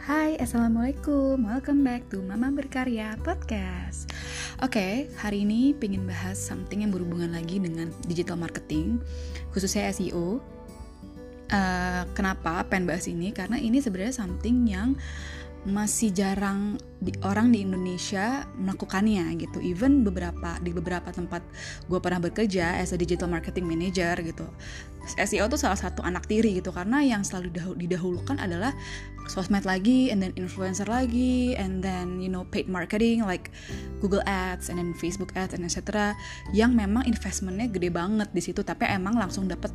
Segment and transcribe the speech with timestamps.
[0.00, 1.44] Hai, Assalamualaikum.
[1.44, 4.08] Welcome back to Mama Berkarya Podcast.
[4.64, 8.96] Oke, okay, hari ini pengen bahas something yang berhubungan lagi dengan digital marketing
[9.52, 10.40] Khususnya SEO
[11.52, 13.28] uh, Kenapa pengen bahas ini?
[13.36, 14.96] Karena ini sebenarnya something yang
[15.68, 19.60] masih jarang di, orang di Indonesia melakukannya gitu.
[19.60, 21.44] Even beberapa di beberapa tempat
[21.84, 24.48] gue pernah bekerja as a digital marketing manager gitu.
[25.16, 28.76] SEO tuh salah satu anak tiri gitu karena yang selalu didahulukan adalah
[29.28, 33.52] sosmed lagi and then influencer lagi and then you know paid marketing like
[34.02, 36.12] Google Ads and then Facebook Ads and etc
[36.50, 39.70] yang memang investmentnya gede banget di situ tapi emang langsung dapat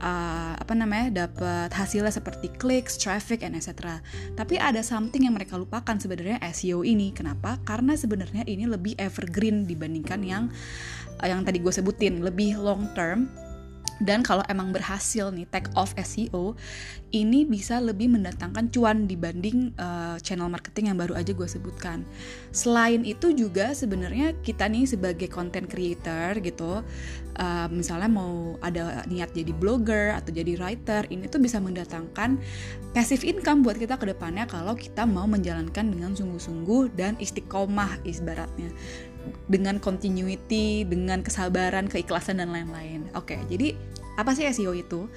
[0.00, 4.00] uh, apa namanya dapat hasilnya seperti clicks, traffic and etc.
[4.34, 7.12] Tapi ada something yang mereka lupakan sebenarnya SEO ini.
[7.12, 7.60] Kenapa?
[7.62, 10.44] Karena sebenarnya ini lebih evergreen dibandingkan yang
[11.20, 13.28] yang tadi gue sebutin, lebih long term
[14.00, 16.56] dan kalau emang berhasil nih take off SEO
[17.12, 22.06] ini bisa lebih mendatangkan cuan dibanding uh, channel marketing yang baru aja gue sebutkan.
[22.54, 26.80] Selain itu juga sebenarnya kita nih sebagai content creator gitu
[27.40, 32.36] uh, misalnya mau ada niat jadi blogger atau jadi writer ini tuh bisa mendatangkan
[32.92, 38.70] passive income buat kita ke depannya kalau kita mau menjalankan dengan sungguh-sungguh dan istiqomah ibaratnya
[39.50, 43.08] dengan continuity, dengan kesabaran, keikhlasan dan lain-lain.
[43.18, 43.74] Oke, jadi
[44.16, 45.10] apa sih SEO itu?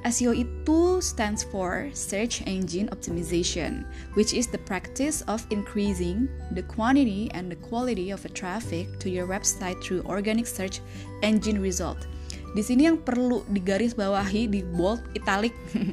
[0.00, 3.84] SEO itu stands for Search Engine Optimization,
[4.16, 6.24] which is the practice of increasing
[6.56, 10.80] the quantity and the quality of a traffic to your website through organic search
[11.20, 12.08] engine result.
[12.56, 15.52] Di sini yang perlu digaris bawahi di bold italic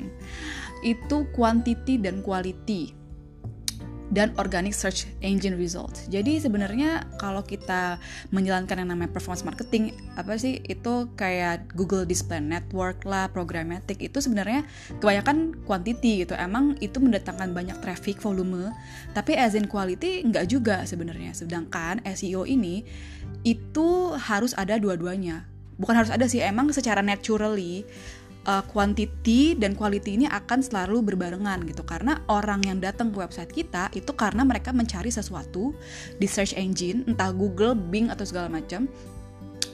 [0.87, 2.96] itu quantity dan quality
[4.07, 5.91] dan organic search engine result.
[6.07, 7.99] Jadi sebenarnya kalau kita
[8.31, 14.23] menjalankan yang namanya performance marketing, apa sih itu kayak Google Display Network lah, programmatic itu
[14.23, 14.63] sebenarnya
[15.03, 16.33] kebanyakan quantity gitu.
[16.39, 18.71] Emang itu mendatangkan banyak traffic volume,
[19.11, 21.35] tapi as in quality enggak juga sebenarnya.
[21.35, 22.87] Sedangkan SEO ini
[23.43, 25.43] itu harus ada dua-duanya.
[25.77, 27.85] Bukan harus ada sih, emang secara naturally
[28.47, 31.83] uh, quantity dan quality ini akan selalu berbarengan gitu.
[31.83, 35.75] Karena orang yang datang ke website kita itu karena mereka mencari sesuatu
[36.17, 38.87] di search engine entah Google, Bing atau segala macam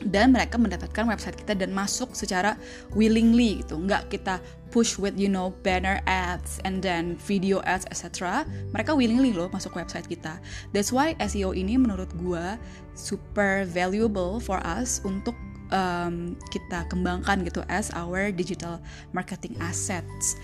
[0.04, 2.60] dan mereka mendapatkan website kita dan masuk secara
[2.92, 3.80] willingly gitu.
[3.80, 8.42] Nggak kita push with you know banner ads and then video ads etc
[8.74, 10.42] mereka willingly loh masuk website kita.
[10.76, 12.60] That's why SEO ini menurut gua
[12.98, 15.38] super valuable for us untuk
[15.74, 18.78] um, kita kembangkan gitu as our digital
[19.12, 20.38] marketing assets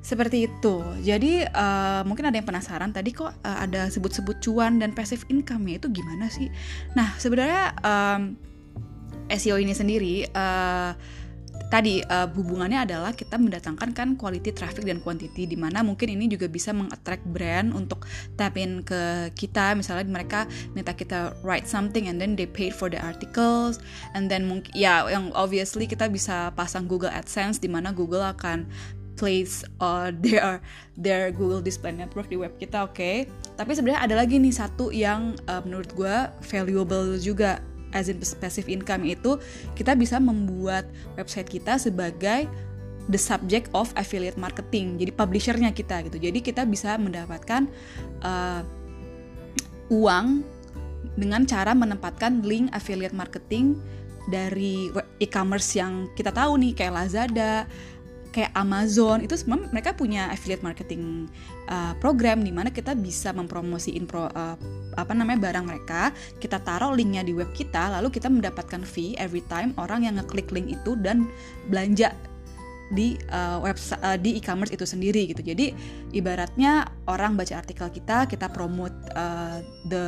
[0.00, 0.80] seperti itu.
[1.04, 5.80] Jadi uh, mungkin ada yang penasaran tadi kok uh, ada sebut-sebut cuan dan passive income-nya
[5.80, 6.48] itu gimana sih?
[6.96, 8.36] Nah sebenarnya um,
[9.30, 10.96] SEO ini sendiri uh,
[11.68, 16.30] tadi uh, hubungannya adalah kita mendatangkan kan quality traffic dan quantity di mana mungkin ini
[16.30, 18.08] juga bisa mengattract brand untuk
[18.40, 22.88] tap in ke kita misalnya mereka minta kita write something and then they paid for
[22.88, 23.82] the articles
[24.16, 28.64] and then mungkin ya yang obviously kita bisa pasang Google AdSense di mana Google akan
[29.20, 30.64] place uh, their
[30.96, 32.96] their Google Display Network di web kita, oke?
[32.96, 33.28] Okay?
[33.60, 36.16] Tapi sebenarnya ada lagi nih satu yang uh, menurut gue
[36.48, 37.60] valuable juga
[37.96, 39.38] as in passive income itu
[39.74, 40.86] kita bisa membuat
[41.18, 42.46] website kita sebagai
[43.10, 46.18] the subject of affiliate marketing jadi publishernya kita gitu.
[46.18, 47.66] Jadi kita bisa mendapatkan
[48.22, 48.62] uh,
[49.90, 50.46] uang
[51.18, 53.76] dengan cara menempatkan link affiliate marketing
[54.30, 57.66] dari e-commerce yang kita tahu nih kayak Lazada
[58.30, 59.26] kayak Amazon.
[59.26, 61.26] Itu mereka punya affiliate marketing
[61.66, 64.56] uh, program di mana kita bisa mempromosiin pro, uh,
[64.96, 66.10] apa namanya barang mereka
[66.42, 70.50] kita taruh linknya di web kita lalu kita mendapatkan fee every time orang yang ngeklik
[70.50, 71.28] link itu dan
[71.70, 72.10] belanja
[72.90, 75.40] di uh, website uh, di e-commerce itu sendiri gitu.
[75.46, 75.70] Jadi
[76.10, 80.06] ibaratnya orang baca artikel kita, kita promote uh, the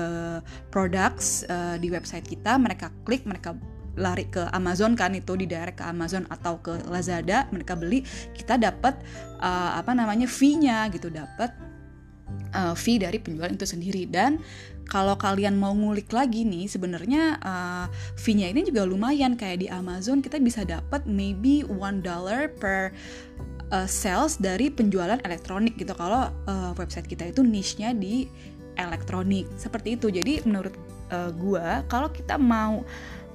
[0.75, 3.55] products uh, di website kita, mereka klik, mereka
[3.97, 8.01] lari ke Amazon kan itu di direct ke Amazon atau ke Lazada mereka beli
[8.33, 8.97] kita dapat
[9.37, 11.53] uh, apa namanya fee-nya gitu dapat
[12.53, 14.09] uh, fee dari penjual itu sendiri.
[14.09, 14.41] Dan
[14.89, 17.87] kalau kalian mau ngulik lagi nih sebenarnya uh,
[18.19, 19.39] fee-nya ini juga lumayan.
[19.39, 22.93] Kayak di Amazon kita bisa dapat maybe one dollar per
[23.73, 25.95] uh, sales dari penjualan elektronik gitu.
[25.97, 28.29] Kalau uh, website kita itu niche-nya di
[28.77, 29.49] elektronik.
[29.57, 30.13] Seperti itu.
[30.13, 30.75] Jadi menurut
[31.13, 32.85] uh, gua kalau kita mau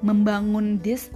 [0.05, 1.09] membangun this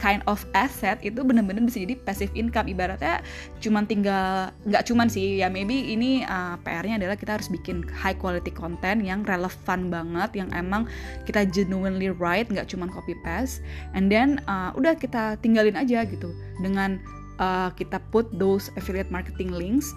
[0.00, 2.70] kind of asset itu benar-benar bisa jadi passive income.
[2.70, 3.20] Ibaratnya
[3.60, 8.16] cuman tinggal nggak cuman sih ya maybe ini uh, PR-nya adalah kita harus bikin high
[8.16, 10.88] quality content yang relevan banget yang emang
[11.28, 13.60] kita genuinely write nggak cuman copy paste.
[13.92, 16.32] And then uh, udah kita tinggalin aja gitu.
[16.62, 17.02] Dengan
[17.42, 19.90] uh, kita put those affiliate marketing links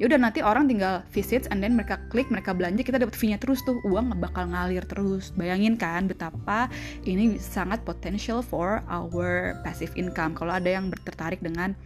[0.00, 3.36] ya udah nanti orang tinggal visit and then mereka klik mereka belanja kita dapat fee-nya
[3.36, 3.76] terus tuh.
[3.84, 5.28] Uang bakal ngalir terus.
[5.36, 6.72] Bayangin kan betapa
[7.04, 10.32] ini sangat potential for our passive income.
[10.32, 11.76] Kalau ada yang tertarik dengan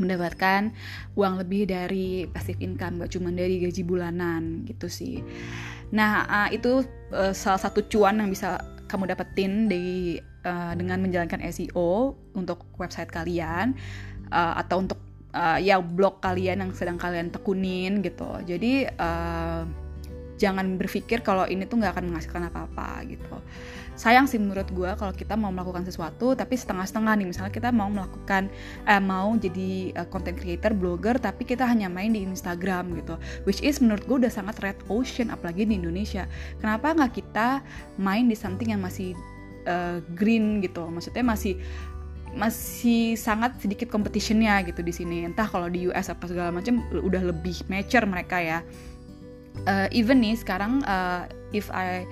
[0.00, 0.72] mendapatkan
[1.16, 5.20] uang lebih dari passive income gak cuma dari gaji bulanan gitu sih.
[5.92, 10.16] Nah uh, itu uh, salah satu cuan yang bisa kamu dapetin di
[10.46, 13.74] uh, dengan menjalankan SEO untuk website kalian
[14.30, 15.05] uh, atau untuk
[15.36, 18.40] uh, ya blog kalian yang sedang kalian tekunin gitu.
[18.48, 19.68] Jadi uh,
[20.36, 23.36] jangan berpikir kalau ini tuh nggak akan menghasilkan apa-apa gitu.
[23.96, 27.26] Sayang sih menurut gue kalau kita mau melakukan sesuatu tapi setengah-setengah nih.
[27.32, 28.52] Misalnya kita mau melakukan
[28.84, 33.16] eh, mau jadi uh, content creator blogger tapi kita hanya main di Instagram gitu.
[33.48, 36.28] Which is menurut gue udah sangat red ocean apalagi di Indonesia.
[36.60, 37.64] Kenapa nggak kita
[37.96, 39.16] main di something yang masih
[39.64, 40.84] uh, green gitu?
[40.84, 41.56] Maksudnya masih
[42.36, 45.24] masih sangat sedikit competitionnya gitu di sini.
[45.24, 48.58] Entah kalau di US apa segala macam udah lebih mature mereka ya.
[49.64, 51.24] Uh, even nih sekarang uh,
[51.56, 52.04] if I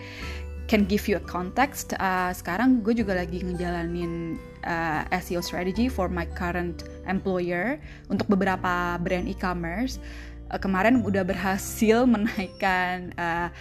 [0.65, 6.09] can give you a context uh, sekarang gue juga lagi ngejalanin uh, SEO strategy for
[6.09, 7.77] my current employer
[8.09, 10.01] untuk beberapa brand e-commerce.
[10.49, 13.53] Uh, kemarin udah berhasil menaikkan uh,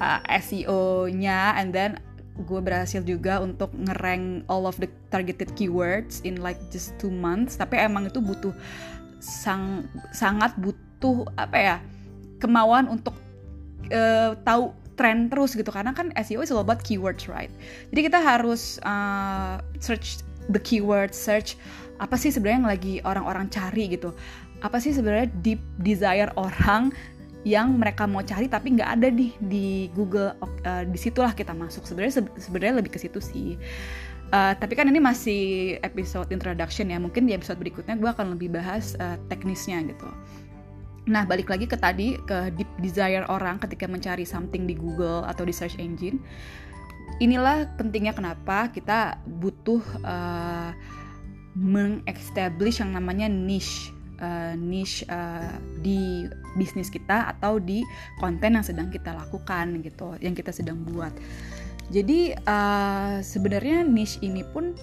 [0.00, 2.00] uh, SEO-nya and then
[2.46, 7.58] gue berhasil juga untuk ngerank all of the targeted keywords in like just two months.
[7.58, 8.54] Tapi emang itu butuh
[9.18, 9.82] sang
[10.14, 11.76] sangat butuh apa ya
[12.38, 13.18] kemauan untuk
[13.90, 15.70] uh, tahu tren terus gitu.
[15.70, 17.50] Karena kan SEO is all about keywords right?
[17.90, 21.58] Jadi kita harus uh, search the keywords search
[21.98, 24.14] apa sih sebenarnya yang lagi orang-orang cari gitu.
[24.62, 26.90] Apa sih sebenarnya deep desire orang
[27.46, 30.34] yang mereka mau cari tapi nggak ada di di Google
[30.66, 31.86] uh, di situlah kita masuk.
[31.86, 33.54] Sebenarnya sebenarnya lebih ke situ sih.
[34.28, 35.42] Uh, tapi kan ini masih
[35.80, 36.98] episode introduction ya.
[36.98, 40.08] Mungkin di episode berikutnya gue akan lebih bahas uh, teknisnya gitu.
[41.08, 45.48] Nah balik lagi ke tadi ke deep desire orang ketika mencari something di Google atau
[45.48, 46.20] di search engine.
[47.24, 50.70] Inilah pentingnya kenapa kita butuh uh,
[51.56, 53.90] mengestablish yang namanya niche
[54.20, 56.26] uh, niche uh, di
[56.58, 57.82] bisnis kita atau di
[58.18, 61.10] konten yang sedang kita lakukan gitu, yang kita sedang buat.
[61.88, 64.76] Jadi uh, sebenarnya niche ini pun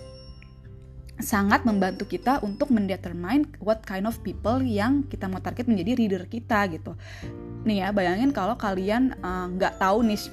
[1.16, 6.24] sangat membantu kita untuk mendetermine what kind of people yang kita mau target menjadi reader
[6.28, 6.92] kita gitu.
[7.64, 9.16] Nih ya, bayangin kalau kalian
[9.56, 10.28] nggak uh, tahu niche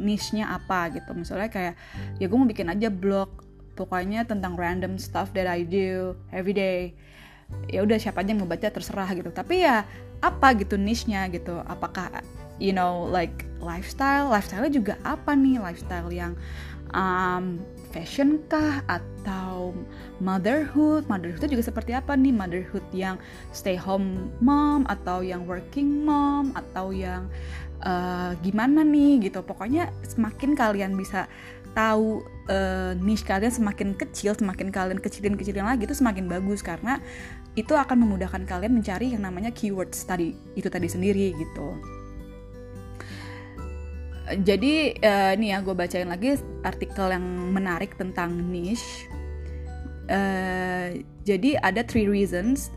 [0.00, 1.12] niche-nya apa gitu.
[1.12, 1.74] Misalnya kayak
[2.16, 3.44] ya gue mau bikin aja blog
[3.76, 6.96] pokoknya tentang random stuff that I do every day
[7.70, 9.32] ya udah siapa aja yang mau baca terserah gitu.
[9.32, 9.86] Tapi ya
[10.22, 11.58] apa gitu niche-nya gitu?
[11.66, 12.22] Apakah
[12.60, 14.30] you know like lifestyle?
[14.30, 15.58] Lifestyle juga apa nih?
[15.58, 16.32] Lifestyle yang
[16.92, 17.58] um,
[17.90, 18.84] fashion kah?
[18.86, 19.72] Atau
[20.20, 21.08] motherhood?
[21.08, 22.30] Motherhood juga seperti apa nih?
[22.30, 23.16] Motherhood yang
[23.50, 27.26] stay home mom atau yang working mom atau yang
[27.82, 29.42] uh, gimana nih gitu?
[29.42, 31.26] Pokoknya semakin kalian bisa
[31.72, 32.20] tahu
[32.52, 36.60] uh, niche kalian semakin kecil, semakin kalian kecilin kecilin lagi itu semakin bagus.
[36.60, 37.00] Karena
[37.52, 41.68] itu akan memudahkan kalian mencari yang namanya keyword tadi itu tadi sendiri gitu.
[44.40, 49.10] Jadi uh, nih ya gue bacain lagi artikel yang menarik tentang niche.
[50.08, 52.72] Uh, jadi ada three reasons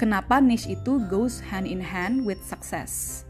[0.00, 3.22] kenapa niche itu goes hand in hand with success.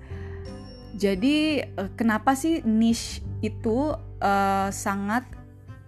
[0.94, 5.26] Jadi uh, kenapa sih niche itu uh, sangat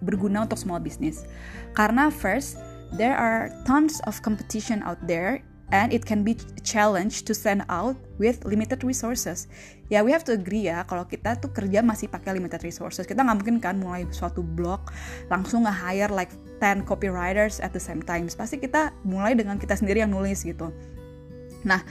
[0.03, 1.23] berguna untuk small business?
[1.71, 2.59] Karena first
[2.95, 7.63] there are tons of competition out there and it can be a challenge to stand
[7.67, 9.47] out with limited resources.
[9.91, 13.07] Ya, we have to agree ya, kalau kita tuh kerja masih pakai limited resources.
[13.07, 14.91] Kita nggak mungkin kan mulai suatu blog
[15.31, 18.27] langsung nge-hire like 10 copywriters at the same time.
[18.31, 20.71] Pasti kita mulai dengan kita sendiri yang nulis gitu.
[21.67, 21.83] Nah,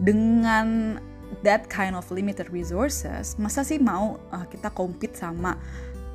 [0.00, 1.00] dengan
[1.44, 5.56] that kind of limited resources, masa sih mau uh, kita compete sama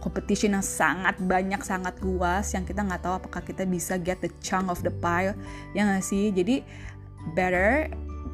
[0.01, 4.33] competition yang sangat banyak sangat luas yang kita nggak tahu apakah kita bisa get the
[4.41, 5.31] chunk of the pie
[5.77, 6.33] ya sih?
[6.33, 6.65] Jadi
[7.37, 7.87] better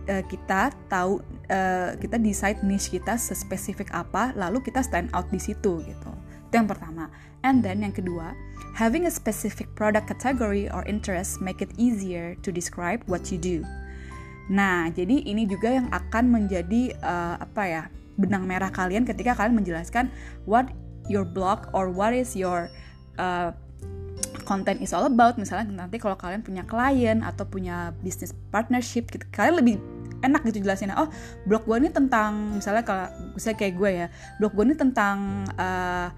[0.08, 1.20] uh, kita tahu
[1.52, 6.12] uh, kita decide niche kita sespesifik apa lalu kita stand out di situ gitu.
[6.48, 7.12] Itu yang pertama.
[7.44, 8.34] And then yang kedua
[8.74, 13.62] having a specific product category or interest make it easier to describe what you do.
[14.48, 17.84] Nah jadi ini juga yang akan menjadi uh, apa ya
[18.18, 20.10] benang merah kalian ketika kalian menjelaskan
[20.50, 20.66] what
[21.08, 22.72] your blog or what is your
[23.20, 23.52] uh,
[24.48, 25.36] content is all about.
[25.36, 29.76] Misalnya nanti kalau kalian punya klien atau punya business partnership gitu kalian lebih
[30.26, 31.10] enak gitu jelasin oh
[31.46, 33.06] blog gue ini tentang misalnya kalau
[33.38, 34.08] misalnya kayak gue ya
[34.42, 36.10] blog gue ini tentang uh,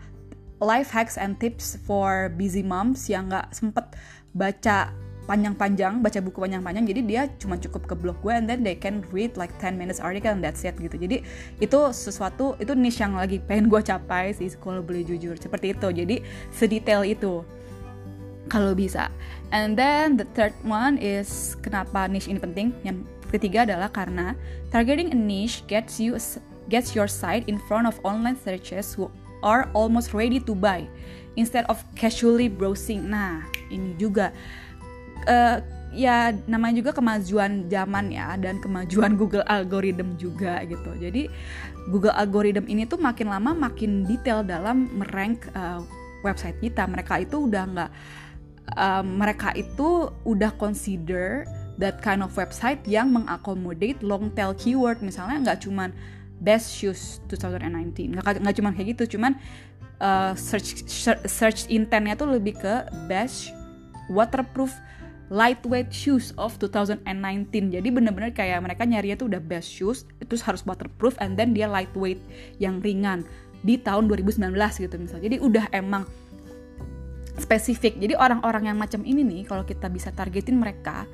[0.64, 3.96] life hacks and tips for busy moms yang nggak sempet
[4.32, 4.92] baca
[5.30, 9.06] panjang-panjang baca buku panjang-panjang jadi dia cuma cukup ke blog gue and then they can
[9.14, 10.98] read like 10 minutes article and that's it gitu.
[10.98, 11.22] Jadi
[11.62, 15.88] itu sesuatu itu niche yang lagi pengen gue capai sih kalau boleh jujur seperti itu.
[15.94, 17.46] Jadi sedetail itu
[18.50, 19.14] kalau bisa.
[19.54, 22.74] And then the third one is kenapa niche ini penting?
[22.82, 24.34] Yang ketiga adalah karena
[24.74, 26.18] targeting a niche gets you
[26.74, 29.14] gets your site in front of online searches who
[29.46, 30.90] are almost ready to buy
[31.38, 33.06] instead of casually browsing.
[33.06, 34.34] Nah ini juga
[35.30, 35.62] uh,
[35.94, 40.92] ya namanya juga kemajuan zaman ya dan kemajuan Google algorithm juga gitu.
[40.98, 41.30] Jadi
[41.94, 45.82] Google algorithm ini tuh makin lama makin detail dalam merank uh,
[46.26, 46.90] website kita.
[46.90, 47.92] Mereka itu udah nggak
[48.78, 51.48] uh, mereka itu udah consider
[51.80, 55.96] that kind of website yang mengakomodate long tail keyword misalnya nggak cuman
[56.44, 59.40] best shoes 2019 nggak cuman kayak gitu cuman
[60.04, 60.84] uh, search
[61.28, 62.74] search intentnya tuh lebih ke
[63.08, 63.56] best
[64.12, 64.76] waterproof
[65.30, 67.06] lightweight shoes of 2019
[67.70, 71.70] jadi bener-bener kayak mereka nyarinya tuh udah best shoes terus harus waterproof and then dia
[71.70, 72.22] lightweight
[72.58, 73.26] yang ringan
[73.64, 75.24] di tahun 2019 gitu misalnya.
[75.28, 76.04] Jadi udah emang
[77.40, 78.00] spesifik.
[78.00, 81.08] Jadi orang-orang yang macam ini nih kalau kita bisa targetin mereka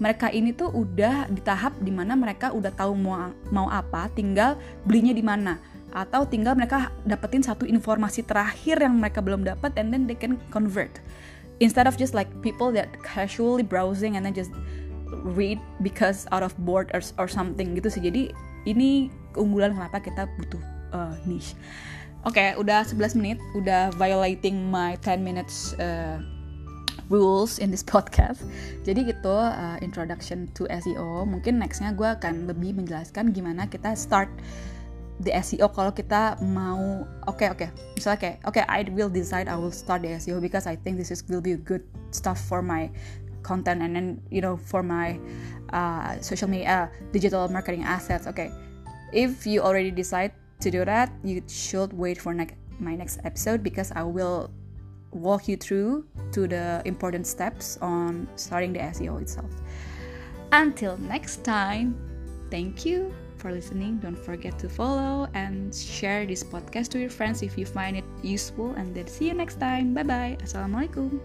[0.00, 4.56] mereka ini tuh udah di tahap di mana mereka udah tahu mau mau apa tinggal
[4.88, 5.60] belinya di mana.
[5.92, 10.40] Atau tinggal mereka dapetin satu informasi terakhir yang mereka belum dapat and then they can
[10.48, 10.88] convert
[11.62, 14.50] instead of just like people that casually browsing and then just
[15.22, 18.02] read because out of bored or, or something gitu sih.
[18.02, 18.34] Jadi
[18.66, 21.54] ini keunggulan kenapa kita butuh uh, niche.
[22.26, 26.18] Oke okay, udah 11 menit udah violating my 10 minutes uh,
[27.06, 28.42] rules in this podcast.
[28.82, 34.30] Jadi gitu uh, introduction to SEO mungkin nextnya gue akan lebih menjelaskan gimana kita start
[35.22, 37.66] the SEO kalau kita mau oke okay, oke.
[37.66, 37.68] Okay.
[37.94, 40.98] misalnya kayak oke okay, I will decide I will start the SEO because I think
[40.98, 42.90] this is will be a good stuff for my
[43.46, 45.18] content and then you know for my
[45.70, 48.50] uh, social media uh, digital marketing assets okay
[49.10, 52.34] if you already decide to do that you should wait for
[52.78, 54.50] my next episode because I will
[55.12, 59.50] walk you through to the important steps on starting the SEO itself.
[60.52, 61.96] Until next time
[62.50, 63.98] thank you for listening.
[63.98, 68.06] Don't forget to follow and share this podcast to your friends if you find it
[68.22, 68.70] useful.
[68.78, 69.92] And then see you next time.
[69.92, 70.38] Bye bye.
[70.46, 71.18] Assalamualaikum.